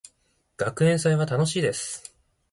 [0.57, 2.11] 学園祭は楽しいです。